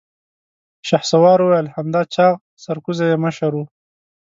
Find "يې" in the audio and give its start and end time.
3.11-3.17